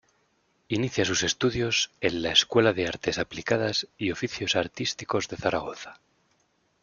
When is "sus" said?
1.05-1.21